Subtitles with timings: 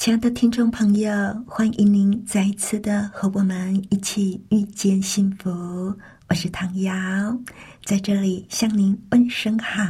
[0.00, 1.12] 亲爱的听众朋友，
[1.46, 5.94] 欢迎您再一次的和我们一起遇见幸福。
[6.26, 7.38] 我是唐瑶，
[7.84, 9.82] 在这里向您问声好。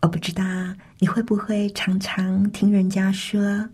[0.00, 0.42] 我不知道
[0.98, 3.68] 你会不会常常听人家说，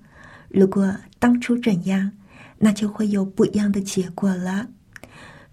[0.49, 2.11] 如果当初怎样，
[2.59, 4.66] 那就会有不一样的结果了。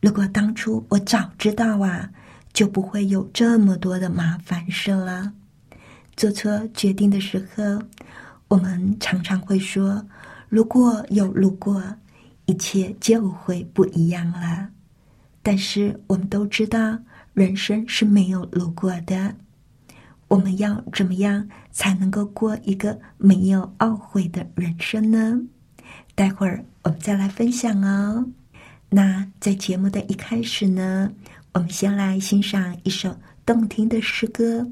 [0.01, 2.09] 如果当初我早知道啊，
[2.53, 5.31] 就不会有这么多的麻烦事了。
[6.15, 7.83] 做错决定的时候。
[8.49, 10.05] 我们常常会说
[10.49, 11.81] ：“如果有如果，
[12.45, 14.67] 一切就会不一样了。”
[15.41, 16.99] 但是我们都知道，
[17.33, 19.33] 人生是没有如果的。
[20.27, 25.39] 我们要怎么样才能够过一个没有懊悔的人生呢？
[26.13, 28.27] 待会儿我们再来分享哦。
[28.89, 31.11] 那在节目的一开始呢，
[31.53, 34.67] 我们先来欣赏一首动听的诗歌。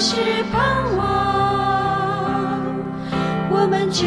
[0.00, 0.14] 是
[0.52, 2.62] 盼望
[3.50, 4.06] 我们就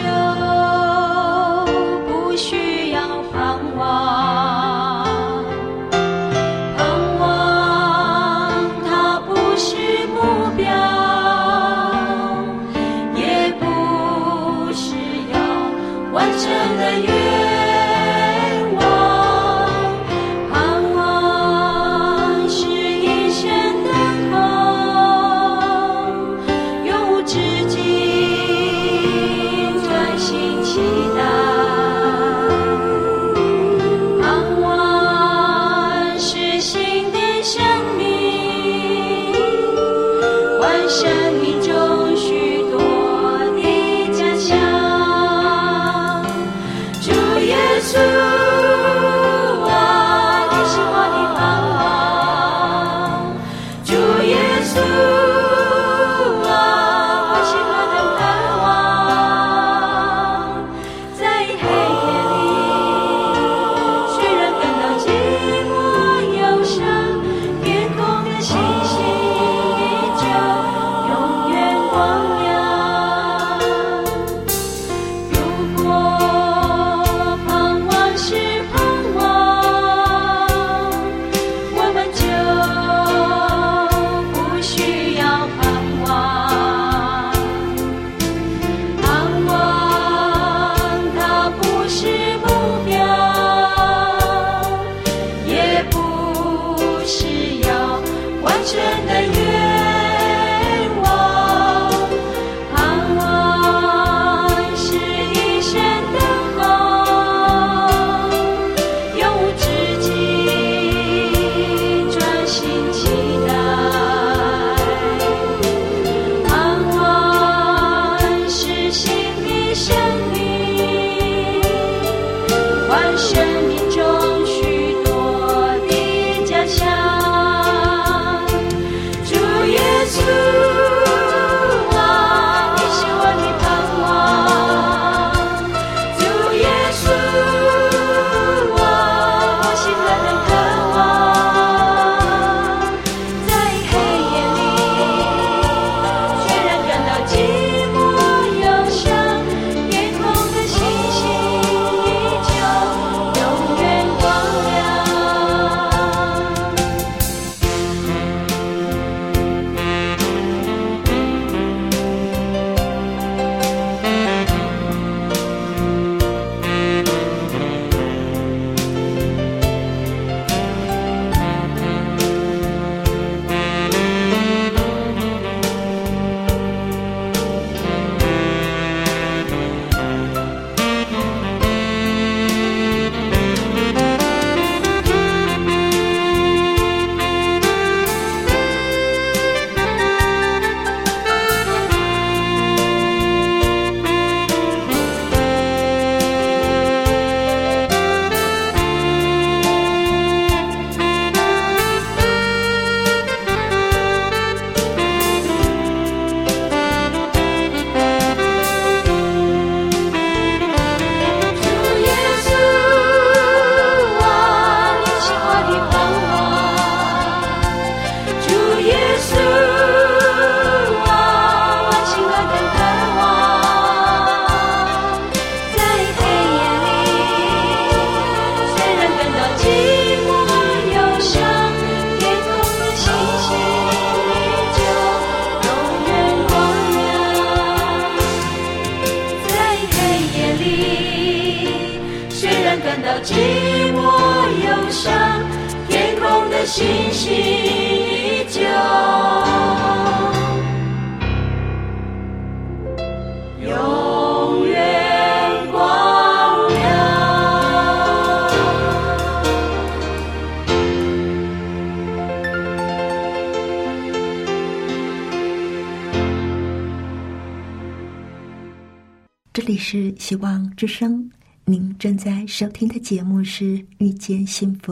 [269.62, 271.30] 这里是希望之声，
[271.66, 274.92] 您正在收听的节目是《遇见幸福》，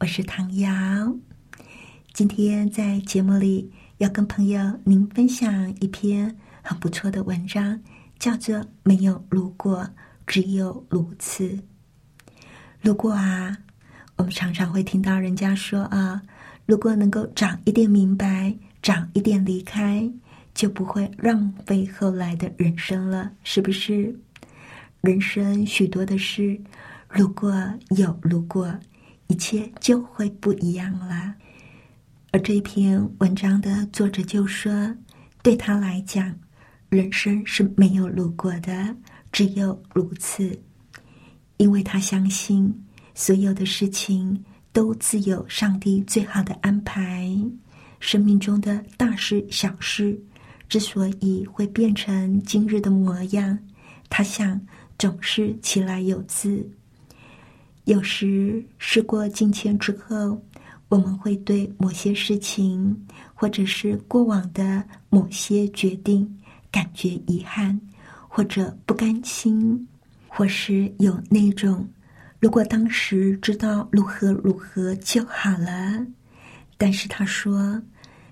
[0.00, 0.68] 我是唐瑶。
[2.12, 7.80] 今天在节目里要跟朋友您分享一篇很不错的文章，
[8.18, 9.88] 叫做《没有如果，
[10.26, 11.44] 只有如此》。
[12.80, 13.56] 如果啊，
[14.16, 16.20] 我们常常会听到人家说啊，
[16.66, 18.52] 如果能够早一点明白，
[18.82, 20.12] 早一点离开。
[20.54, 24.16] 就不会浪费后来的人生了，是不是？
[25.00, 26.58] 人生许多的事，
[27.08, 27.52] 如果
[27.96, 28.72] 有如果，
[29.26, 31.34] 一切就会不一样了。
[32.30, 34.72] 而这篇文章的作者就说，
[35.42, 36.34] 对他来讲，
[36.88, 38.96] 人生是没有如果的，
[39.30, 40.58] 只有如此，
[41.58, 42.72] 因为他相信
[43.14, 44.42] 所有的事情
[44.72, 47.28] 都自有上帝最好的安排，
[48.00, 50.18] 生命中的大事小事。
[50.68, 53.56] 之所以会变成今日的模样，
[54.08, 54.60] 他想
[54.98, 56.68] 总是其来有自。
[57.84, 60.40] 有时事过境迁之后，
[60.88, 62.96] 我们会对某些事情，
[63.34, 66.28] 或者是过往的某些决定，
[66.72, 67.78] 感觉遗憾，
[68.26, 69.86] 或者不甘心，
[70.26, 71.86] 或是有那种
[72.40, 76.04] 如果当时知道如何如何就好了。
[76.76, 77.80] 但是他说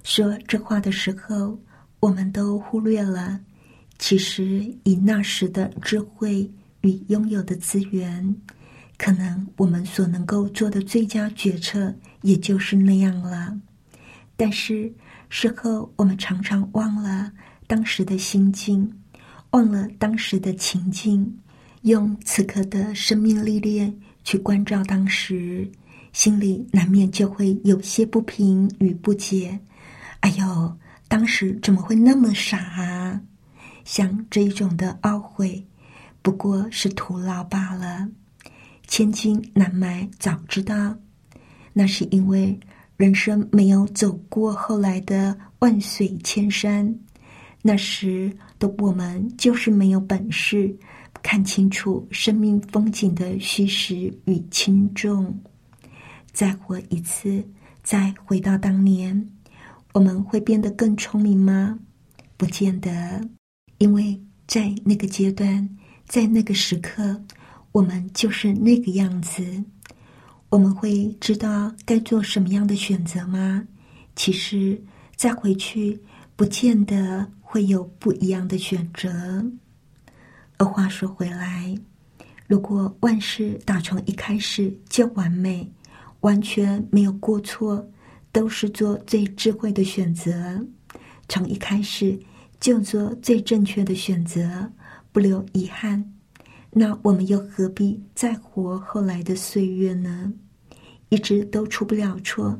[0.03, 1.57] 说这话的时候。
[2.03, 3.39] 我们都忽略了，
[3.97, 6.51] 其实以那时的智慧
[6.81, 8.35] 与拥有的资源，
[8.99, 13.57] 可能我们所能够做的最佳决策也就是那样了。
[14.37, 14.93] 但是
[15.29, 17.31] 事后我们常常忘了
[17.69, 18.93] 当时的心境，
[19.53, 21.39] 忘了当时的情境，
[21.83, 25.71] 用此刻的生命历练去关照当时，
[26.13, 29.57] 心里难免就会有些不平与不解。
[30.19, 30.77] 哎呦！
[31.13, 33.21] 当时怎么会那么傻啊？
[33.85, 35.63] 像这一种的懊悔，
[36.23, 38.09] 不过是徒劳罢了。
[38.87, 40.97] 千金难买早知道，
[41.75, 42.59] 那是因为
[42.97, 46.99] 人生没有走过后来的万水千山。
[47.61, 50.75] 那时的我们就是没有本事
[51.23, 55.39] 看清楚生命风景的虚实与轻重。
[56.33, 57.47] 再活一次，
[57.83, 59.32] 再回到当年。
[59.93, 61.79] 我们会变得更聪明吗？
[62.39, 63.21] 不见得，
[63.77, 65.69] 因为在那个阶段，
[66.07, 67.23] 在那个时刻，
[67.73, 69.63] 我们就是那个样子。
[70.49, 73.63] 我们会知道该做什么样的选择吗？
[74.17, 74.83] 其实
[75.15, 76.01] 再回去，
[76.37, 79.45] 不见得会有不一样的选择。
[80.57, 81.75] 而话说回来，
[82.47, 85.71] 如果万事打从一开始就完美，
[86.21, 87.87] 完全没有过错。
[88.33, 90.67] 都是做最智慧的选择，
[91.29, 92.19] 从一开始
[92.59, 94.73] 就做最正确的选择，
[95.13, 96.13] 不留遗憾。
[96.71, 100.33] 那我们又何必再活后来的岁月呢？
[101.11, 102.59] 一直都出不了错，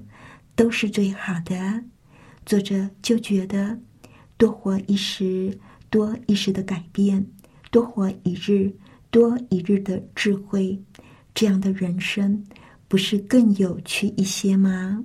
[0.55, 1.83] 都是最好的。
[2.45, 3.79] 作者就觉得，
[4.37, 7.25] 多活一时，多一时的改变；
[7.71, 8.71] 多活一日，
[9.11, 10.79] 多一日的智慧。
[11.35, 12.45] 这样的人生，
[12.89, 15.03] 不是更有趣一些吗？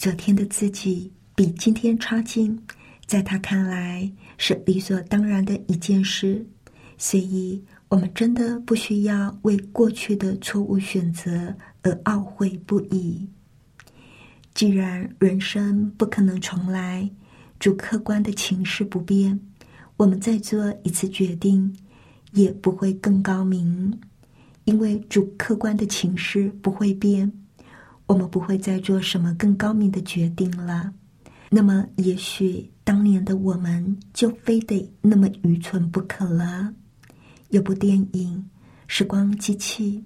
[0.00, 2.58] 昨天的自己比今天差劲，
[3.04, 6.46] 在他看来是理所当然的一件事，
[6.96, 13.28] 所以我们真的不需要为过去的错误选择而懊悔不已。
[14.54, 17.10] 既然人生不可能重来，
[17.58, 19.38] 主客观的情势不变，
[19.98, 21.76] 我们再做一次决定
[22.32, 24.00] 也不会更高明，
[24.64, 27.30] 因为主客观的情势不会变。
[28.10, 30.92] 我们不会再做什么更高明的决定了。
[31.48, 36.74] 那么，也许当年的我们就非得那么愚蠢不可了。
[37.50, 38.36] 有部电影
[38.88, 40.04] 《时光机器》，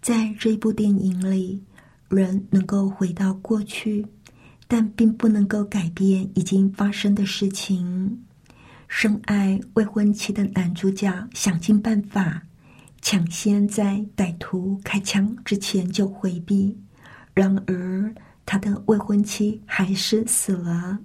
[0.00, 1.62] 在这一部电影里，
[2.08, 4.06] 人能够回到过去，
[4.66, 8.18] 但并不能够改变已经发生的事情。
[8.88, 12.42] 深爱未婚妻的男主角想尽办法，
[13.02, 16.74] 抢先在歹徒开枪之前就回避。
[17.36, 18.14] 然而，
[18.46, 21.00] 他的未婚妻还是死了，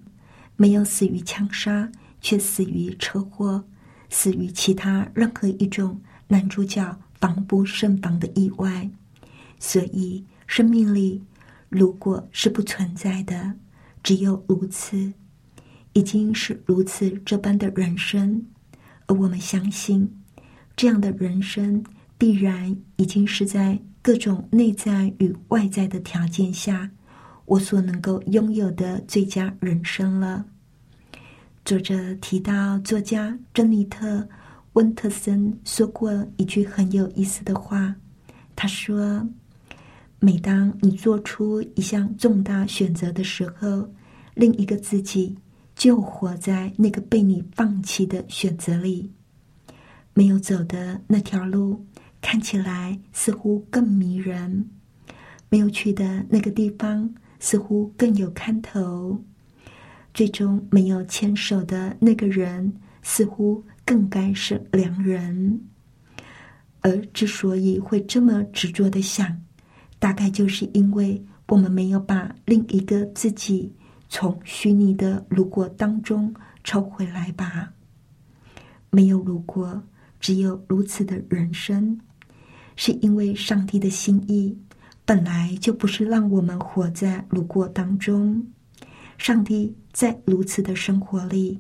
[0.56, 3.66] 没有死于枪杀，却死于车祸，
[4.10, 8.90] 死于其他任何一种男主角防不胜防的意外。
[9.60, 11.22] 所以生命里
[11.68, 13.56] 如果是不存在的，
[14.02, 15.12] 只有如此，
[15.92, 18.46] 已经是如此这般的人生，
[19.08, 20.22] 而我们相信，
[20.78, 21.84] 这样的人生
[22.18, 26.90] 必然已经是在各种内在与外在的条件下，
[27.46, 30.44] 我所能够拥有的最佳人生了。
[31.64, 34.18] 作者提到，作家珍妮特·
[34.74, 37.96] 温特森说过一句很有意思的话。
[38.56, 39.28] 他说
[40.20, 43.88] ：“每当你做出一项重大选择的时候，
[44.34, 45.38] 另一个自己
[45.76, 49.12] 就活在那个被你放弃的选择里。
[50.14, 51.86] 没有走的那条路
[52.22, 54.70] 看起来似乎更迷人，
[55.50, 59.22] 没有去的那个地方似乎更有看头。”
[60.14, 65.62] 最终没有牵手的那个人，似乎更该是良人。
[66.82, 69.42] 而之所以会这么执着的想，
[70.00, 73.74] 大概就是因为我们没有把另一个自己
[74.10, 77.72] 从虚拟的如果当中抽回来吧。
[78.90, 79.82] 没有如果，
[80.20, 81.98] 只有如此的人生，
[82.76, 84.58] 是因为上帝的心意
[85.06, 88.44] 本来就不是让我们活在如果当中。
[89.18, 91.60] 上帝在如此的生活里，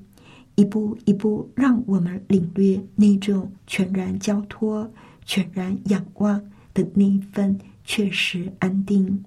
[0.55, 4.91] 一步一步让我们领略那种全然交托、
[5.25, 6.41] 全然仰望
[6.73, 9.23] 的那份确实安定。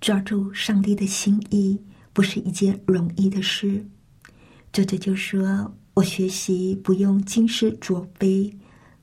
[0.00, 1.78] 抓住上帝的心意，
[2.14, 3.84] 不是一件容易的事。
[4.72, 8.50] 作者就说：“我学习不用金世卓非，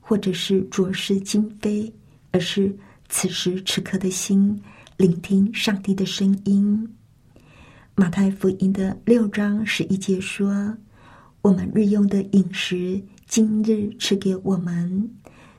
[0.00, 1.92] 或者是卓世今非，
[2.38, 2.72] 而是
[3.08, 4.56] 此时此刻的心，
[4.96, 6.88] 聆听上帝的声音。”
[7.96, 10.78] 马太福音的六章十一节说
[11.42, 15.10] ：“我们日用的饮食，今日吃给我们。”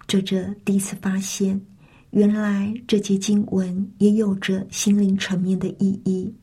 [0.08, 1.60] 作者第一次发现，
[2.12, 6.34] 原来这节经文也有着心灵层面的意义。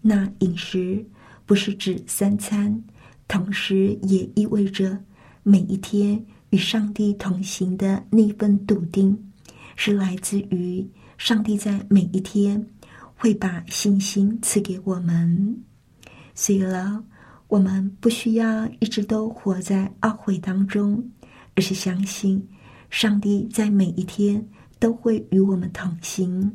[0.00, 1.04] 那饮食
[1.44, 2.80] 不是指三餐，
[3.26, 4.96] 同时也意味着
[5.42, 9.18] 每一天与上帝同行的那份笃定，
[9.76, 10.86] 是来自于
[11.18, 12.66] 上帝在每一天。
[13.14, 15.56] 会把信心赐给我们，
[16.34, 17.04] 所以了，
[17.46, 21.08] 我们不需要一直都活在懊悔当中，
[21.54, 22.44] 而是相信
[22.90, 24.44] 上帝在每一天
[24.80, 26.52] 都会与我们同行。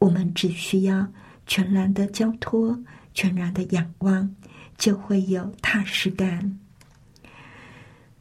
[0.00, 1.06] 我们只需要
[1.46, 2.76] 全然的交托，
[3.14, 4.28] 全然的仰望，
[4.76, 6.58] 就会有踏实感。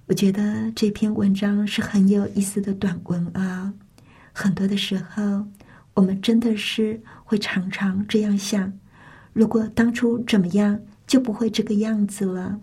[0.06, 3.74] 我觉得这篇文章是很有意思的短文啊，
[4.42, 5.46] 很多的时候。
[5.94, 8.72] 我们真的是会常常这样想：
[9.34, 12.58] 如果当初怎么样，就不会这个样子了；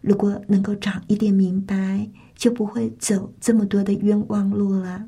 [0.00, 5.04] 如果能够早一点明白，就不会走这么多的冤枉路了。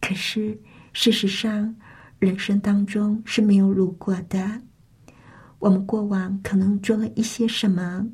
[0.00, 0.58] 可是
[0.94, 1.76] 事实上，
[2.18, 4.62] 人生当中是没有如果的。
[5.58, 8.08] 我们过往可能做了一些什么，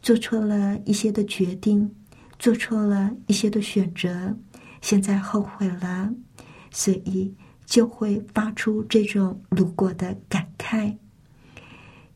[0.00, 1.94] 做错了一些的决定，
[2.38, 4.34] 做错了一些的选择，
[4.80, 6.10] 现在后悔了，
[6.74, 7.32] 所以。
[7.66, 10.94] 就会发出这种如果的感慨。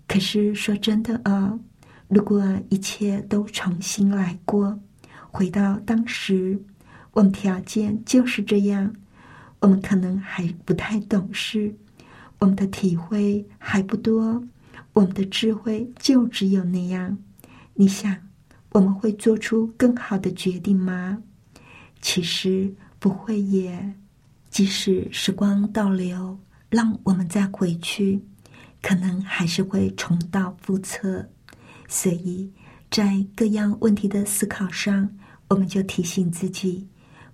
[0.06, 1.58] 可是说真的啊，
[2.06, 4.78] 如果一切都重新来过，
[5.30, 6.62] 回到当时，
[7.12, 8.94] 我们条件就是这样，
[9.60, 11.74] 我们可能还不太懂事，
[12.40, 14.44] 我们的体会还不多，
[14.92, 17.16] 我们的智慧就只有那样。
[17.72, 18.14] 你想，
[18.72, 21.22] 我们会做出更好的决定吗？
[22.02, 23.94] 其实不会耶。
[24.58, 26.36] 即使时光倒流，
[26.68, 28.20] 让我们再回去，
[28.82, 31.24] 可能还是会重蹈覆辙。
[31.86, 32.52] 所以，
[32.90, 35.08] 在各样问题的思考上，
[35.46, 36.84] 我们就提醒自己，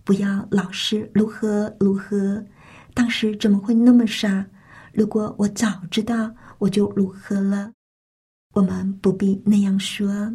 [0.05, 2.45] 不要老是如何如何。
[2.93, 4.47] 当时怎么会那么傻？
[4.93, 7.73] 如果我早知道，我就如何了。
[8.53, 10.31] 我们不必那样说，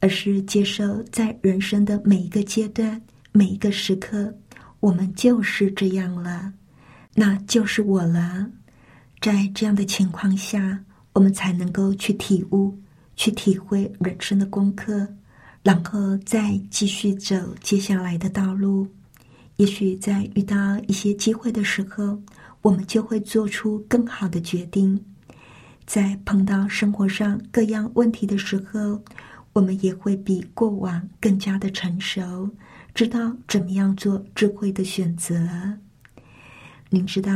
[0.00, 3.00] 而是接受在人生的每一个阶段、
[3.32, 4.30] 每一个时刻。
[4.80, 6.52] 我们就是这样了，
[7.14, 8.50] 那就是我了。
[9.20, 10.82] 在这样的情况下，
[11.12, 12.78] 我们才能够去体悟、
[13.14, 15.06] 去体会人生的功课，
[15.62, 18.88] 然后再继续走接下来的道路。
[19.56, 22.18] 也许在遇到一些机会的时候，
[22.62, 24.98] 我们就会做出更好的决定。
[25.84, 29.02] 在碰到生活上各样问题的时候，
[29.52, 32.48] 我们也会比过往更加的成熟。
[32.94, 35.34] 知道怎么样做智慧的选择。
[36.88, 37.32] 您知道，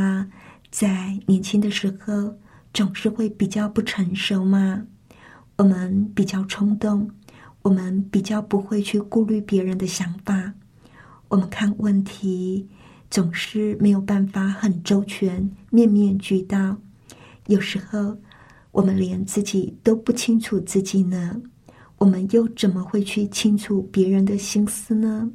[0.69, 2.37] 在年轻的时候
[2.73, 4.85] 总是会比较不成熟吗？
[5.57, 7.09] 我们比较冲动，
[7.61, 10.53] 我们比较不会去顾虑别人的想法。
[11.29, 12.67] 我们看问题
[13.09, 16.77] 总是没有办法很周全、面面俱到。
[17.47, 18.17] 有时候，
[18.71, 21.41] 我们连自己都不清楚自己呢，
[21.97, 25.31] 我们又怎么会去清楚别人的心思呢？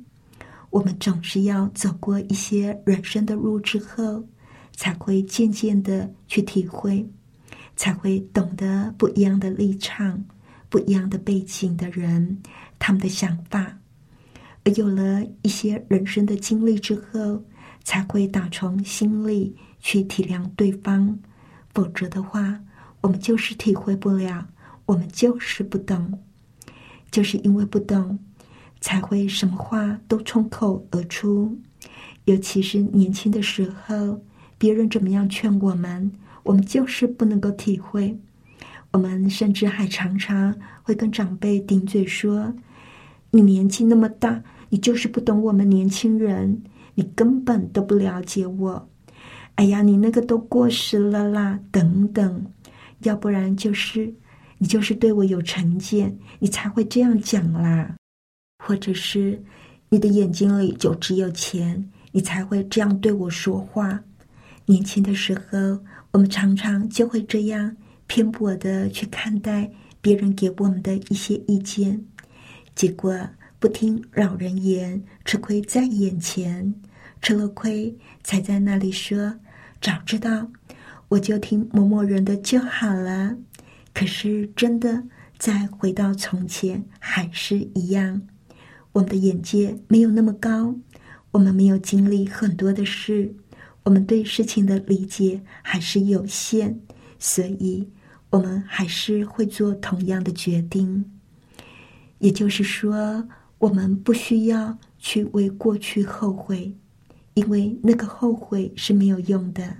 [0.71, 4.25] 我们总是要走过一些人生的路之后，
[4.77, 7.05] 才会渐渐的去体会，
[7.77, 10.25] 才会懂得不一样的立场、
[10.69, 12.41] 不一样的背景的人
[12.79, 13.77] 他们的想法。
[14.65, 17.43] 而有了一些人生的经历之后，
[17.83, 21.19] 才会打从心里去体谅对方。
[21.73, 22.61] 否则的话，
[23.01, 24.47] 我们就是体会不了，
[24.87, 26.19] 我们就是不懂，
[27.11, 28.19] 就是因为不懂，
[28.81, 31.59] 才会什么话都冲口而出。
[32.25, 34.21] 尤其是年轻的时候，
[34.59, 38.19] 别人怎么样劝我们，我们就是不能够体会。
[38.93, 42.53] 我们甚至还常常会跟长辈顶嘴说
[43.31, 46.63] ：“你年纪那么大，你就是不懂我们年轻人，
[46.95, 48.89] 你根本都不了解我。”
[49.57, 52.47] 哎呀，你那个都过时了啦，等等，
[53.03, 54.15] 要不然就是
[54.59, 57.95] 你就是对我有成见，你才会这样讲啦，
[58.71, 59.43] 或者是
[59.89, 64.01] 你的眼睛里就只有钱，你才会这样对我说话。
[64.65, 65.59] 年轻的时候，
[66.13, 69.69] 我们常常就会这样偏颇的去看待
[70.01, 72.01] 别人给我们的一些意见，
[72.77, 73.13] 结果
[73.59, 76.73] 不听老人言，吃亏在眼前，
[77.21, 79.35] 吃了亏才在那里说。
[79.81, 80.49] 早知道，
[81.09, 83.37] 我就听某某人的就好了。
[83.93, 85.03] 可是真的，
[85.41, 88.23] 再回到从前还是一样。
[88.93, 90.75] 我们的眼界没有那么高，
[91.33, 93.35] 我们没有经历很多的事，
[93.85, 96.81] 我们对事情的理解还是有限，
[97.19, 97.89] 所以
[98.31, 101.05] 我们还是会做同样的决定。
[102.19, 106.75] 也就是说，我们不需要去为过去后悔。
[107.35, 109.77] 因为那个后悔是没有用的，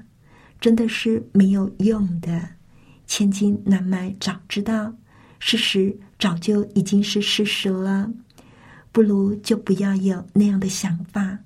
[0.61, 2.51] 真的是没有用的。
[3.07, 4.95] 千金难买早知道，
[5.41, 8.13] 事实早就已经是事实了。
[8.93, 11.39] 不如就不要有那样的想法，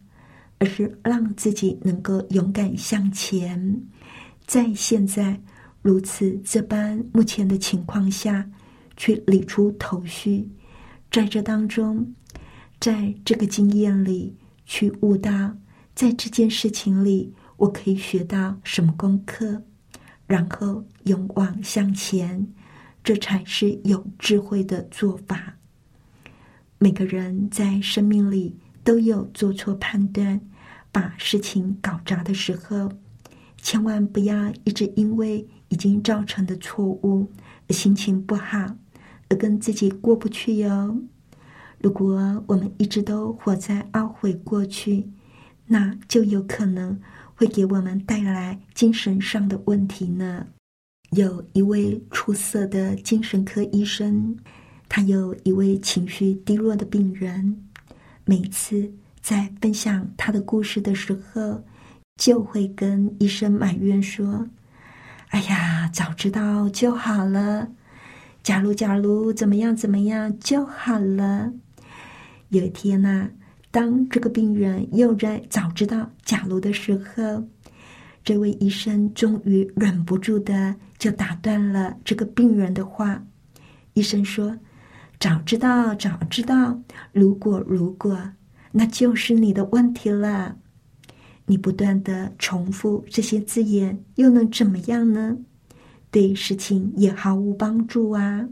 [0.58, 3.82] 而是让自己能够勇敢向前。
[4.46, 5.40] 在现在
[5.82, 8.48] 如此这般目前的情况下，
[8.96, 10.48] 去理出头绪，
[11.10, 12.14] 在这当中，
[12.80, 15.56] 在这个经验里去悟到。
[15.94, 19.62] 在这件事情里，我可以学到什么功课？
[20.26, 22.46] 然后勇往向前，
[23.04, 25.54] 这才是有智慧的做法。
[26.84, 30.38] 每个人在生命里都有做错判断、
[30.92, 32.92] 把事情搞砸的时候，
[33.56, 37.32] 千万不要一直因为已经造成的错误
[37.68, 38.76] 而心情不好，
[39.30, 40.94] 而跟自己过不去哟。
[41.78, 45.08] 如果我们一直都活在懊悔过去，
[45.66, 47.00] 那就有可能
[47.34, 50.48] 会给我们带来精神上的问题呢。
[51.12, 54.36] 有一位出色的精神科医生，
[54.96, 57.64] 他有一位情绪低落的病人，
[58.24, 58.88] 每次
[59.20, 61.60] 在分享他的故事的时候，
[62.16, 64.46] 就会跟医生埋怨说
[65.30, 67.68] ：“哎呀，早知道就好了。
[68.44, 71.52] 假如假如怎么样怎么样就好了。”
[72.50, 73.28] 有一天呐。
[73.72, 77.44] 当这个病人又在早知道假如的时候，
[78.22, 83.20] 这位医生终于忍不住的就打断了这个病人的话。
[83.94, 84.56] 医生说
[85.24, 86.78] ：“早知道，早知道，
[87.10, 88.30] 如果，如果，
[88.72, 90.54] 那就是你的问题了。
[91.46, 95.34] 你不断的重复这些字眼，又能怎么样呢？
[96.10, 98.46] 对事情也毫无帮助啊。”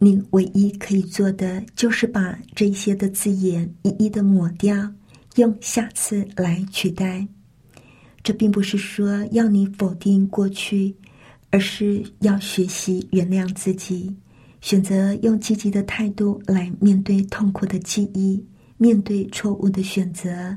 [0.00, 4.92] 你唯一可以做的，就是把这些的字眼一一的抹掉，
[5.36, 7.28] 用下次来取代。
[8.24, 10.96] 这并不是说要你否定过去，
[11.50, 14.12] 而是要学习原谅自己，
[14.62, 18.42] 选择用积极的态度来面对痛苦的记忆，
[18.78, 20.56] 面对错误的选择，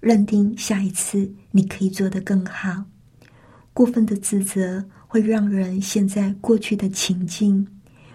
[0.00, 2.82] 认定下一次你可以做得更好。
[3.74, 7.64] 过分的自责会让人陷在过去的情境。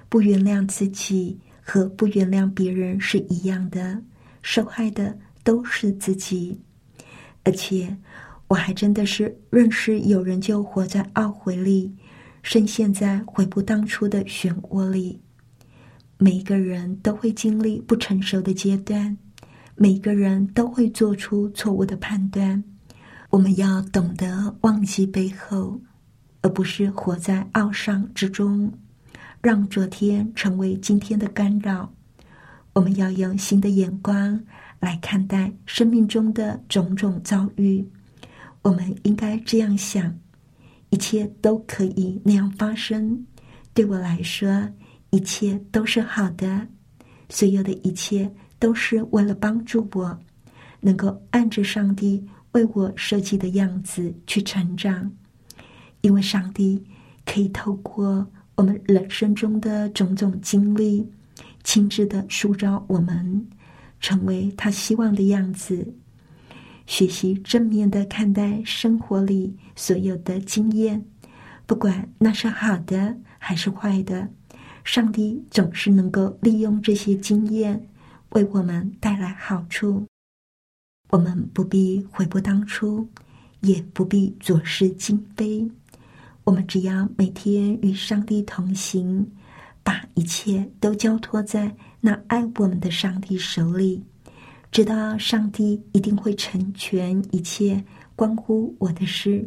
[0.09, 4.01] 不原谅自己和不原谅别人是一样的，
[4.41, 6.59] 受害的都是自己。
[7.43, 7.95] 而且，
[8.47, 11.93] 我还真的是认识有人就活在懊悔里，
[12.41, 15.21] 深陷在悔不当初的漩涡里。
[16.17, 19.17] 每个人都会经历不成熟的阶段，
[19.75, 22.63] 每个人都会做出错误的判断。
[23.29, 25.79] 我们要懂得忘记背后，
[26.41, 28.73] 而不是活在懊丧之中。
[29.39, 31.93] 让昨天成为今天的干扰。
[32.73, 34.43] 我们要用新的眼光
[34.79, 37.87] 来看待生命中的种种遭遇。
[38.63, 40.17] 我们应该这样想：
[40.89, 43.25] 一切都可以那样发生。
[43.75, 44.69] 对我来说，
[45.09, 46.67] 一切都是好的。
[47.29, 50.17] 所有的一切都是为了帮助我，
[50.79, 55.11] 能够按着上帝为我设计的样子去成长。
[56.01, 56.81] 因为上帝
[57.25, 61.05] 可以透过我们人生中的种种经历，
[61.63, 63.45] 亲自的塑造我们，
[63.99, 65.93] 成为他希望的样子。
[66.85, 71.03] 学习正面的看待生活里所有的经验，
[71.65, 74.25] 不管那是好的还是坏的，
[74.87, 77.89] 上帝总是能够利用这些经验
[78.29, 80.01] 为我们带来好处。
[81.09, 83.05] 我们不必悔不当初，
[83.59, 85.69] 也不必左是今非。
[86.45, 89.29] 我们只要每天与上帝同行，
[89.83, 94.01] 把一切都交托在那爱我们的上帝手里。
[94.71, 97.83] 知道上帝一定会成全一切
[98.15, 99.45] 关乎我的事，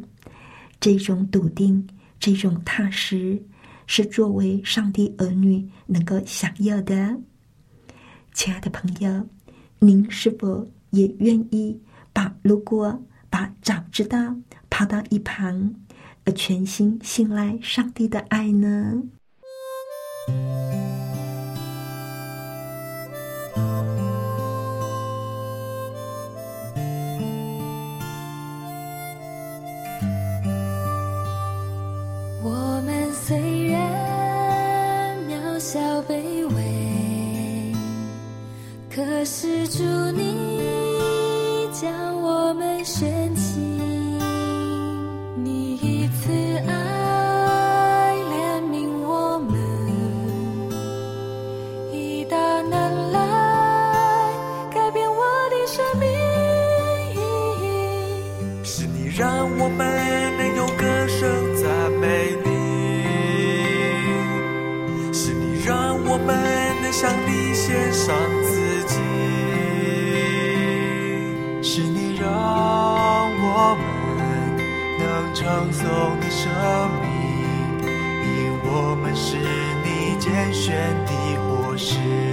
[0.79, 3.43] 这种笃定，这种踏实，
[3.93, 7.19] 是作为上帝儿女能够享有的。
[8.33, 9.27] 亲爱的朋友，
[9.81, 11.77] 您是否也愿意
[12.13, 14.37] 把如果把早知道
[14.71, 15.75] 抛到一旁，
[16.25, 19.03] 而全心信赖上帝的爱呢？
[75.33, 75.87] 唱颂
[76.21, 76.51] 你生
[77.01, 77.09] 命，
[77.83, 79.37] 因我们是
[79.85, 81.13] 你拣选的
[81.43, 82.30] 火石。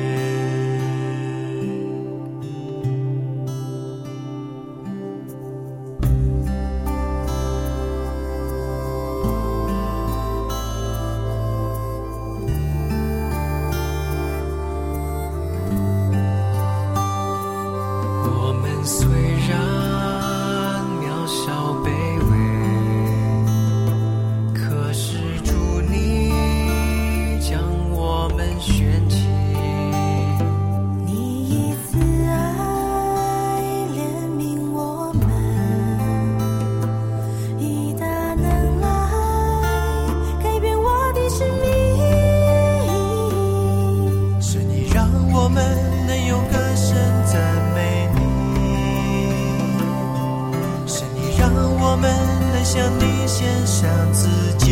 [52.77, 54.66] 让你先想自己。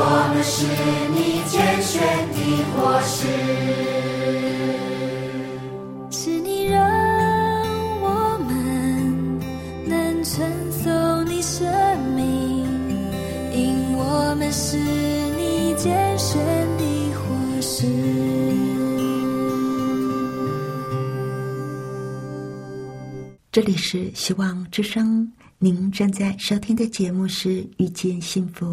[0.00, 0.64] 我们是
[1.12, 2.00] 你拣选
[2.32, 2.38] 的
[2.76, 3.26] 果实。
[6.10, 6.80] 是你让
[8.00, 9.40] 我们
[9.84, 10.46] 能承
[10.84, 11.66] 受你生
[12.14, 12.64] 命，
[13.52, 16.38] 因我们是你拣选
[16.78, 16.84] 的
[17.14, 17.26] 果
[17.60, 17.86] 实。
[23.50, 28.66] 这里是希望之声，您正在收听的节目是《遇见幸福》，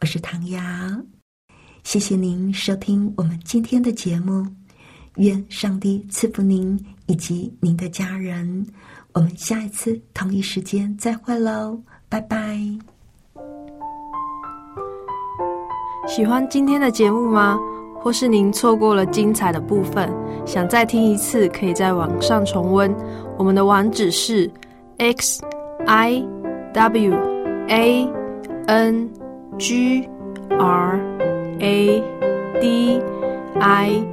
[0.00, 0.60] 我是唐瑶。
[1.82, 4.46] 谢谢您收听我们今天的节目，
[5.16, 8.66] 愿上帝赐福您以及您的家人。
[9.14, 11.80] 我们下一次同一时间再会喽，
[12.10, 12.58] 拜拜。
[16.06, 17.58] 喜欢今天的节目吗？
[17.98, 20.12] 或是您错过了精彩的部分，
[20.44, 22.94] 想再听一次，可以在网上重温。
[23.38, 24.50] 我们的网址是
[24.98, 25.42] x
[25.86, 26.22] i
[26.74, 27.14] w
[27.68, 28.08] a
[28.66, 29.10] n
[29.58, 30.08] g
[30.58, 31.00] r
[31.58, 32.02] a
[32.60, 33.02] d
[33.58, 34.04] i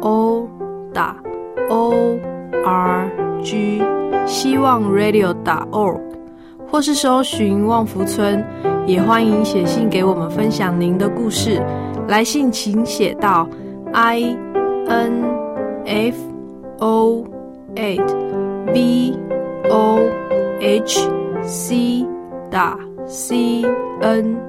[0.00, 0.48] o
[0.92, 1.16] 打
[1.68, 2.18] o
[2.64, 3.10] r
[3.42, 3.82] g，
[4.26, 6.00] 希望 radio 打 org，
[6.70, 8.44] 或是搜寻旺福村，
[8.86, 11.62] 也欢迎写信给我们分享您的故事。
[12.08, 13.48] 来信请写到
[13.92, 14.36] i
[14.88, 15.22] n
[15.84, 16.16] f
[16.78, 17.24] o
[17.74, 18.04] eight
[18.72, 19.14] v
[19.70, 20.00] o
[20.60, 21.08] h
[21.42, 22.06] c
[22.50, 23.62] 打 c
[24.00, 24.47] n。